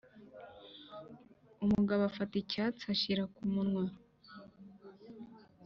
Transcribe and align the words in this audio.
umugabo 1.63 2.01
afata 2.09 2.33
icyatsi 2.43 2.83
ashyira 2.93 3.23
kumunwa 3.35 3.83